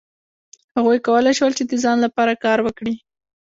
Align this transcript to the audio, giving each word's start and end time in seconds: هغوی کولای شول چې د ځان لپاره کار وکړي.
هغوی 0.75 0.99
کولای 1.07 1.33
شول 1.39 1.51
چې 1.57 1.63
د 1.65 1.73
ځان 1.83 1.97
لپاره 2.05 2.33
کار 2.45 2.59
وکړي. 2.63 2.95